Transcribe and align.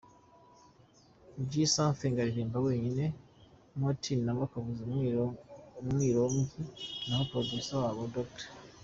J’Something 1.49 2.15
aririmba 2.23 2.57
wenyine, 2.67 3.05
Mo-T 3.79 4.03
na 4.23 4.31
we 4.37 4.41
akavuza 4.47 4.79
umwirongo 5.81 6.41
naho 7.07 7.23
Producer 7.31 7.81
wabo 7.83 8.03
Dr. 8.15 8.45